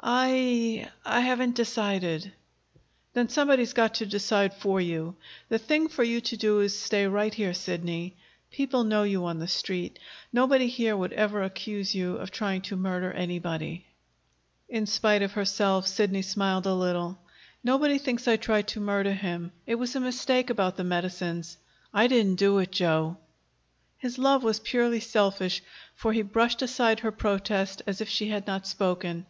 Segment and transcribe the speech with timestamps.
[0.00, 2.32] "I I haven't decided."
[3.12, 5.16] "Then somebody's got to decide for you.
[5.50, 8.16] The thing for you to do is to stay right here, Sidney.
[8.50, 9.98] People know you on the Street.
[10.32, 13.84] Nobody here would ever accuse you of trying to murder anybody."
[14.66, 17.18] In spite of herself, Sidney smiled a little.
[17.62, 19.52] "Nobody thinks I tried to murder him.
[19.66, 21.58] It was a mistake about the medicines.
[21.92, 23.18] I didn't do it, Joe."
[23.98, 25.62] His love was purely selfish,
[25.94, 29.26] for he brushed aside her protest as if she had not spoken.